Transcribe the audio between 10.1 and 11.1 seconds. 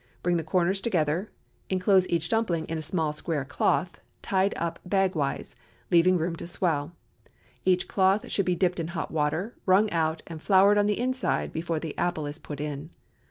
and floured on the